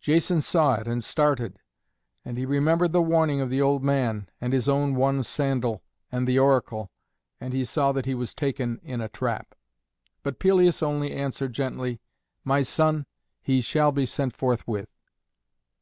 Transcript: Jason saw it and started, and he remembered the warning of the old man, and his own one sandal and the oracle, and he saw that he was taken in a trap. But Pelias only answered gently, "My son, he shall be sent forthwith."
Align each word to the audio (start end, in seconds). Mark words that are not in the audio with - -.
Jason 0.00 0.40
saw 0.40 0.76
it 0.76 0.88
and 0.88 1.04
started, 1.04 1.58
and 2.24 2.38
he 2.38 2.46
remembered 2.46 2.92
the 2.94 3.02
warning 3.02 3.42
of 3.42 3.50
the 3.50 3.60
old 3.60 3.84
man, 3.84 4.26
and 4.40 4.54
his 4.54 4.66
own 4.66 4.94
one 4.94 5.22
sandal 5.22 5.82
and 6.10 6.26
the 6.26 6.38
oracle, 6.38 6.90
and 7.38 7.52
he 7.52 7.66
saw 7.66 7.92
that 7.92 8.06
he 8.06 8.14
was 8.14 8.32
taken 8.32 8.80
in 8.82 9.02
a 9.02 9.10
trap. 9.10 9.54
But 10.22 10.38
Pelias 10.38 10.82
only 10.82 11.12
answered 11.12 11.52
gently, 11.52 12.00
"My 12.44 12.62
son, 12.62 13.04
he 13.42 13.60
shall 13.60 13.92
be 13.92 14.06
sent 14.06 14.34
forthwith." 14.34 14.88